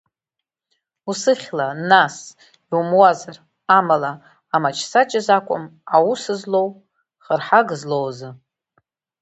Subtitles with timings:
[1.09, 2.15] Усыхьла, нас,
[2.71, 3.35] иумуазар,
[3.77, 4.11] амала,
[4.55, 5.63] амаҷсаҷаз акәым,
[5.95, 6.69] аус злоу,
[7.23, 8.29] хырҳага злоу азы!